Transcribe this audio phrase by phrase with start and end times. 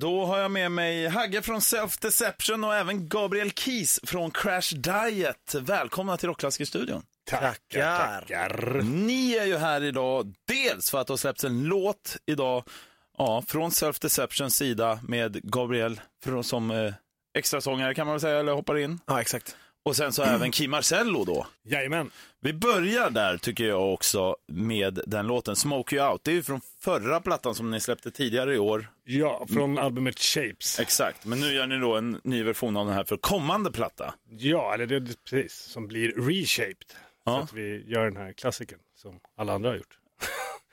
[0.00, 4.74] Då har jag med mig Hagge från Self Deception och även Gabriel Keys från Crash
[4.74, 5.54] Diet.
[5.54, 7.02] Välkomna till Rockklassikerstudion.
[7.24, 7.96] Tackar.
[7.98, 8.82] Tackar.
[8.82, 12.64] Ni är ju här idag dels för att det har släppts en låt idag
[13.18, 16.00] ja, från Self Deceptions sida med Gabriel
[16.42, 16.94] som eh,
[17.38, 19.00] extrasångare kan man väl säga, eller hoppar in.
[19.06, 19.56] Ja, exakt.
[19.82, 21.46] Och sen så även Kim Marcello då.
[21.64, 22.10] Jajamän.
[22.40, 26.24] Vi börjar där tycker jag också med den låten, Smoke You Out.
[26.24, 28.90] Det är ju från förra plattan som ni släppte tidigare i år.
[29.04, 30.80] Ja, från albumet Shapes.
[30.80, 34.14] Exakt, men nu gör ni då en ny version av den här för kommande platta.
[34.38, 36.86] Ja, eller det är precis, som blir reshaped.
[37.24, 37.32] Ja.
[37.32, 39.98] Så att vi gör den här klassiken som alla andra har gjort.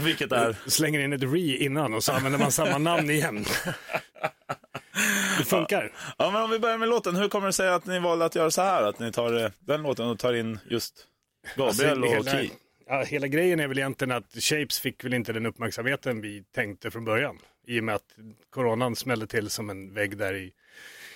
[0.00, 0.56] Vilket är?
[0.66, 3.44] Slänger in ett re innan och så använder man samma namn igen.
[5.38, 5.92] Det funkar.
[6.18, 7.16] Ja, men om vi börjar med låten.
[7.16, 8.82] Hur kommer det sig att ni valde att göra så här?
[8.82, 11.06] Att ni tar eh, den låten och tar in just
[11.56, 12.50] Gabriel Alltså, och hela, Key?
[12.86, 16.90] ja, hela grejen är väl egentligen att Shapes fick väl inte den uppmärksamheten vi tänkte
[16.90, 17.38] från början.
[17.66, 18.16] I och med att
[18.50, 20.52] coronan smällde till som en vägg där i,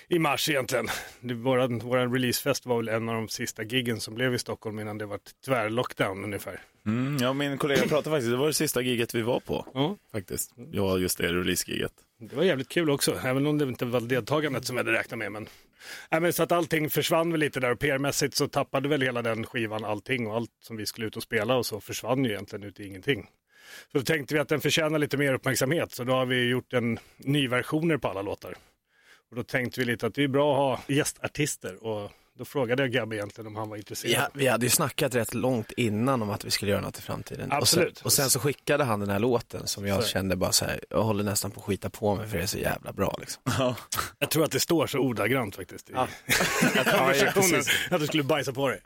[0.07, 0.87] i mars egentligen.
[1.19, 4.79] Det, våran, våran releasefest var väl en av de sista giggen som blev i Stockholm
[4.79, 6.59] innan det var tvärlockdown ungefär.
[6.85, 9.65] Mm, ja, min kollega pratade faktiskt, det var det sista giget vi var på.
[9.73, 9.95] Ja.
[10.11, 10.51] Faktiskt.
[10.71, 11.93] Ja, just det, release-giget.
[12.21, 15.17] Det var jävligt kul också, även om det inte var deltagandet som jag hade räknat
[15.17, 15.31] med.
[15.31, 15.47] Men...
[16.11, 19.21] Nej, men så att allting försvann väl lite där och PR-mässigt så tappade väl hela
[19.21, 22.31] den skivan allting och allt som vi skulle ut och spela och så försvann ju
[22.31, 23.29] egentligen ut i ingenting.
[23.91, 26.73] Så då tänkte vi att den förtjänar lite mer uppmärksamhet så då har vi gjort
[26.73, 28.55] en ny versioner på alla låtar.
[29.29, 32.83] Och då tänkte vi lite att det är bra att ha gästartister och då frågade
[32.83, 34.13] jag Gabby egentligen om han var intresserad.
[34.23, 37.01] Ja, vi hade ju snackat rätt långt innan om att vi skulle göra något i
[37.01, 37.51] framtiden.
[37.51, 37.89] Absolut.
[37.91, 40.09] Och sen, och sen så skickade han den här låten som jag Så.
[40.09, 42.47] kände bara så här, jag håller nästan på att skita på mig för det är
[42.47, 43.43] så jävla bra liksom.
[43.45, 43.75] Ja.
[44.19, 46.07] Jag tror att det står så ordagrant faktiskt i Ja.
[46.97, 47.71] konversationen precis.
[47.91, 48.81] att du skulle bajsa på dig.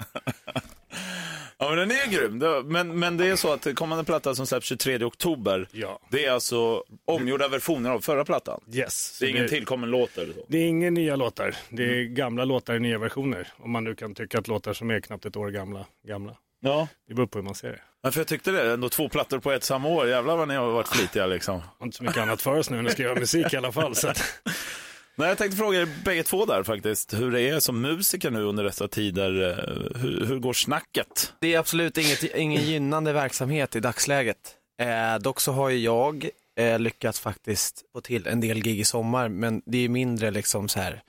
[1.63, 2.39] Ja, men den är grym.
[2.39, 5.99] Det- Men, men det är så att kommande platta som släpps 23 oktober, Ja.
[6.09, 8.61] det är alltså omgjorda versioner av förra plattan.
[8.73, 9.17] Yes.
[9.19, 10.45] Det är ingen tillkommen låt eller så.
[10.47, 11.55] Det är inga nya låtar.
[11.69, 13.47] Det är gamla låtar i nya versioner.
[13.57, 16.35] Om man nu kan tycka att låtar som är knappt ett år gamla, gamla.
[16.59, 16.87] Ja.
[17.07, 17.79] Det beror på hur man ser det.
[18.03, 20.07] Ja, för jag tyckte det, ändå två plattor på ett samma år.
[20.07, 21.61] Jävlar vad ni har varit flitiga liksom.
[21.79, 23.95] har inte så mycket annat för oss nu än att skriva musik i alla fall.
[23.95, 24.23] Så att,
[25.15, 28.43] Nej, jag tänkte fråga er bägge två där faktiskt, hur det är som musiker nu
[28.43, 29.49] under dessa tider.
[29.49, 31.33] Eh, Hur, hur går snacket?
[31.39, 34.55] Det är absolut inget, ingen gynnande verksamhet i dagsläget.
[34.81, 36.29] Eh, dock så har ju jag
[36.59, 40.69] eh, lyckats faktiskt få till en del gig i sommar, men det är mindre liksom
[40.69, 41.01] så här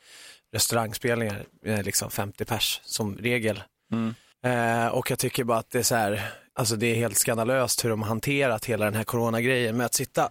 [0.53, 3.63] restaurangspelningar, eh, liksom 50 pers som regel.
[4.45, 6.23] Eh, och jag tycker bara att det är så här,
[6.55, 9.95] alltså det är helt skandalöst hur de har hanterat hela den här coronagrejen med att
[9.95, 10.31] sitta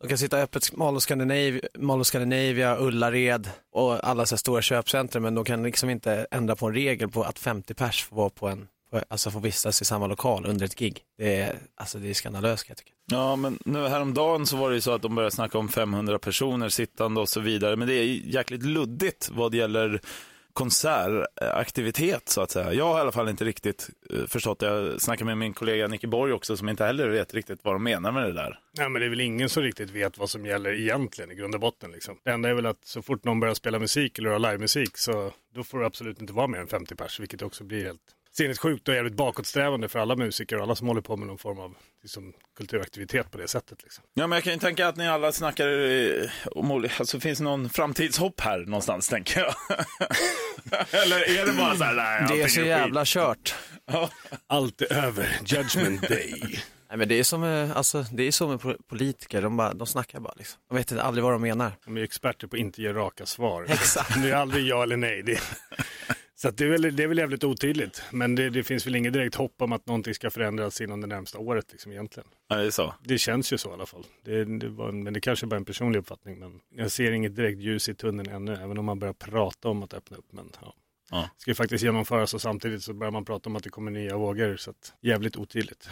[0.00, 4.62] de kan sitta öppet Mall of Scandinavia, Mall Scandinavia, Ullared och alla så här stora
[4.62, 8.16] köpcentrum men de kan liksom inte ändra på en regel på att 50 pers får
[8.16, 11.00] vara på en, på, alltså får vistas i samma lokal under ett gig.
[11.18, 12.92] Det är, alltså det är skandalöst kan jag tycka.
[13.10, 16.18] Ja, men nu häromdagen så var det ju så att de började snacka om 500
[16.18, 17.76] personer sittande och så vidare.
[17.76, 20.00] Men det är jäkligt luddigt vad det gäller
[20.58, 22.72] konsertaktivitet så att säga.
[22.72, 24.66] Jag har i alla fall inte riktigt eh, förstått det.
[24.66, 27.82] Jag snackade med min kollega Nicke Borg också som inte heller vet riktigt vad de
[27.82, 28.58] menar med det där.
[28.78, 31.54] nej, men det är väl ingen som riktigt vet vad som gäller egentligen i grund
[31.54, 31.90] och botten.
[31.90, 32.18] Liksom.
[32.24, 35.32] Det enda är väl att så fort någon börjar spela musik eller göra livemusik så
[35.54, 38.00] då får det absolut inte vara mer än 50 pers, vilket också blir helt
[38.36, 41.58] sinnessjukt och jävligt bakåtsträvande för alla musiker och alla som håller på med någon form
[41.58, 43.82] av liksom, kulturaktivitet på det sättet.
[43.82, 44.04] Liksom.
[44.14, 47.38] Ja, men jag kan ju tänka att ni alla snackar eh, om olika, alltså finns
[47.38, 49.54] det någon framtidshopp här någonstans tänker jag.
[51.02, 52.66] Eller är det bara så här, nej, Det är så skit.
[52.66, 53.54] jävla kört.
[53.86, 54.10] Ja.
[54.46, 56.42] Allt är över, judgment day.
[56.88, 59.74] Nej, men det är som, med- alltså, det är som med po- politiker, de, bara,
[59.74, 60.60] de snackar bara liksom.
[60.68, 61.72] De vet inte aldrig vad de menar.
[61.84, 63.66] De är experter på att inte ge raka svar.
[63.68, 64.22] Exakt.
[64.22, 65.22] Det är aldrig ja eller nej.
[65.22, 65.40] Det,
[66.40, 68.02] så det, är väl, det är väl jävligt otydligt.
[68.12, 71.06] Men det, det finns väl inget direkt hopp om att någonting ska förändras inom det
[71.06, 72.28] närmsta året liksom, egentligen.
[72.48, 72.94] ja, det är så.
[73.04, 74.06] Det känns ju så i alla fall.
[74.24, 76.38] Det, det var, en- men det kanske bara är en personlig uppfattning.
[76.38, 79.82] Men jag ser inget direkt ljus i tunneln ännu, även om man börjar prata om
[79.82, 80.32] att öppna upp.
[80.32, 80.74] Men ja.
[81.10, 81.30] Ja.
[81.38, 84.16] Ska ju faktiskt genomföras och samtidigt så börjar man prata om att det kommer nya
[84.16, 84.56] vågor.
[84.56, 85.88] Så att, jävligt otydligt.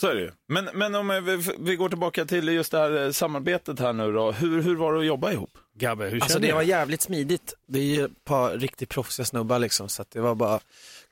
[0.00, 0.30] Så är det ju.
[0.48, 3.92] Men, men om eh, vi, vi går tillbaka till just det här eh, samarbetet här
[3.92, 4.32] nu då.
[4.32, 5.50] Hur, hur var det att jobba ihop?
[5.74, 6.68] Gabbe, hur Alltså det var du?
[6.68, 7.54] jävligt smidigt.
[7.66, 10.60] Det är ju ett par riktigt proffsiga snubbar liksom, så att det var bara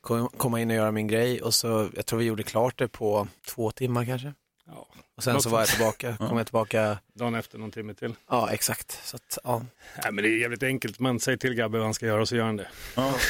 [0.01, 2.87] kom- komma in och göra min grej och så, jag tror vi gjorde klart det
[2.87, 4.33] på två timmar kanske.
[4.65, 4.87] Ja,
[5.17, 8.15] Och sen så var jag tillbaka, kom jag tillbaka, dagen efter någon timme till.
[8.29, 8.99] ja exakt.
[9.03, 9.65] Så att, ja.
[10.03, 10.99] Nej, men det är jävligt enkelt.
[10.99, 12.67] Man säger till Gabbe vad han ska göra och så gör han det.
[12.95, 13.13] Ja.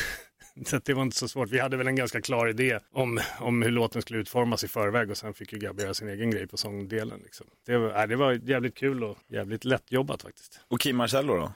[0.66, 1.50] Så det var inte så svårt.
[1.50, 5.12] Vi hade väl en ganska klar idé om, om hur låten skulle utformas i förväg
[5.12, 7.20] och sen fick ju Gabbe göra sin egen grej på sångdelen.
[7.24, 7.48] Liksom.
[7.66, 10.60] Det, var, nej, det var jävligt kul och jävligt lätt jobbat faktiskt.
[10.68, 11.54] Och Kim Marcello då?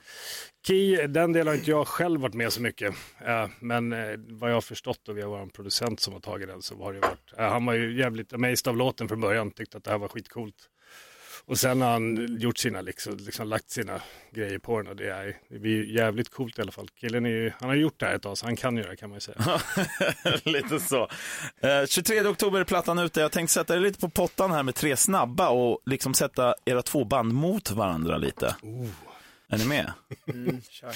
[0.67, 2.95] Key, den delen har inte jag själv varit med så mycket.
[3.25, 6.61] Eh, men eh, vad jag har förstått och via vår producent som har tagit den
[6.61, 9.77] så har det varit, eh, han var ju jävligt amazed av låten från början, tyckte
[9.77, 10.69] att det här var skitcoolt.
[11.45, 14.01] Och sen har han gjort sina, liksom, liksom lagt sina
[14.31, 16.88] grejer på den och det är, det blir jävligt coolt i alla fall.
[17.00, 18.95] Killen är ju, han har gjort det här ett tag så han kan göra det
[18.95, 19.62] kan man ju säga.
[20.44, 21.09] lite så.
[21.62, 23.21] Eh, 23 oktober är plattan ute.
[23.21, 26.81] Jag tänkte sätta er lite på pottan här med tre snabba och liksom sätta era
[26.81, 28.56] två band mot varandra lite.
[29.50, 29.91] Är ni med?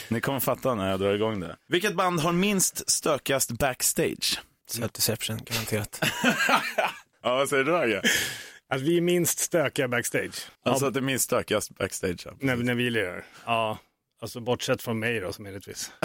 [0.10, 1.56] Ni kommer fatta när jag drar igång det.
[1.68, 4.42] Vilket band har minst stökigast backstage?
[4.72, 6.02] Self-deception, garanterat.
[7.24, 8.02] Ja, vad säger du Ragge?
[8.70, 10.48] Att vi är minst stökiga backstage.
[10.66, 12.22] Alltså att det är minst stökigast backstage.
[12.26, 12.32] ja.
[12.40, 13.26] När, när vi lirar.
[13.46, 13.78] Ja,
[14.22, 15.92] alltså bortsett från mig då, som möjligtvis.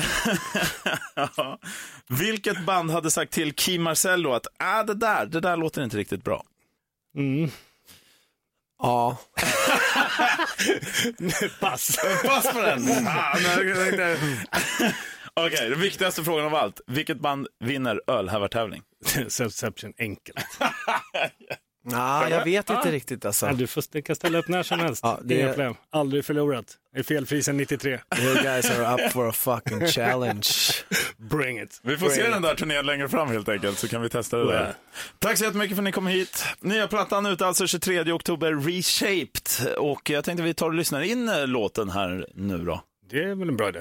[1.15, 1.59] Ja.
[2.09, 5.97] Vilket band hade sagt till Kim Marcello att ah, det, där, det där låter inte
[5.97, 6.45] riktigt bra?
[7.17, 7.51] Mm.
[8.79, 9.17] Ja,
[11.61, 11.97] Pass.
[12.25, 13.07] Pass på den!
[15.35, 16.81] Ah, Okej, den viktigaste frågan av allt.
[16.87, 18.83] Vilket band vinner ölhävartävling?
[19.05, 20.37] Self-deception, enkelt.
[21.85, 23.47] Nah, jag vet inte riktigt alltså.
[23.47, 25.01] Ja, du får, du kan ställa upp när som helst.
[25.05, 25.75] Ja, det- Inga problem.
[25.93, 26.65] Aldrig förlorat.
[26.93, 27.91] Jag är felfri sedan 93.
[28.19, 30.47] You guys are up for a fucking challenge.
[31.17, 31.81] Bring it.
[31.83, 34.53] Vi får se den där turnén längre fram helt enkelt, så kan vi testa det
[34.53, 34.75] där.
[35.19, 36.45] Tack så jättemycket för att ni kom hit.
[36.61, 39.77] Nya plattan ute alltså 23 oktober, Reshaped.
[39.79, 42.83] Och jag tänkte vi tar och lyssnar in eh, låten här nu då.
[43.11, 43.81] Det är väl en bra idé.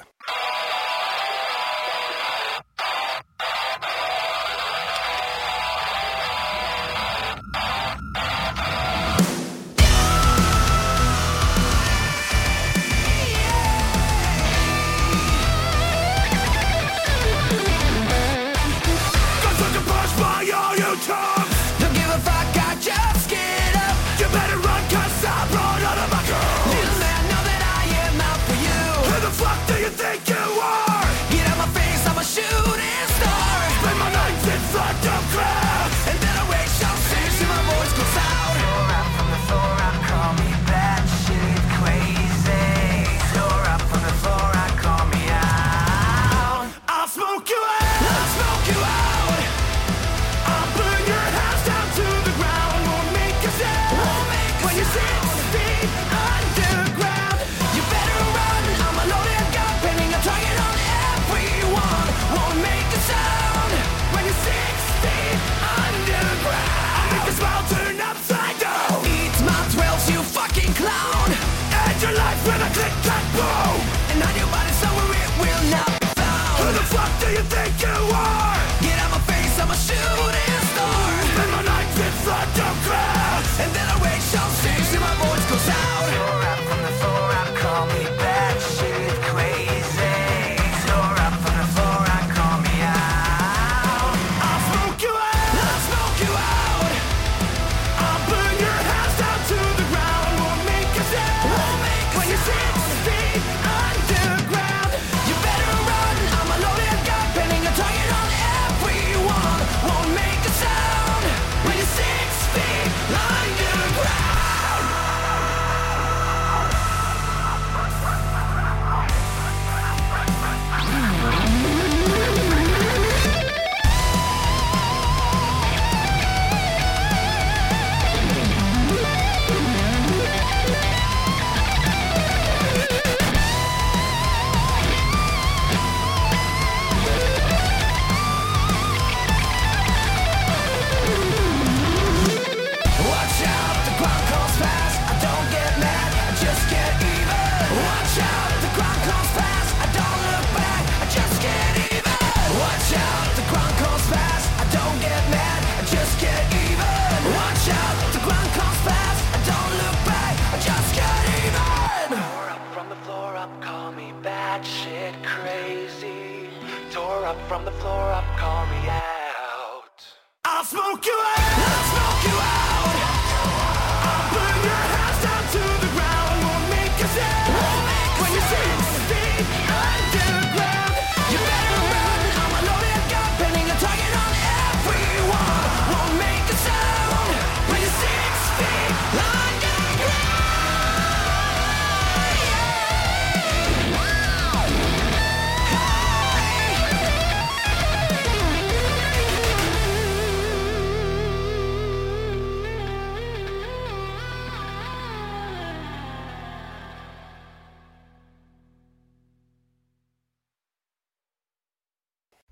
[167.32, 169.21] Up from the floor up, call me out.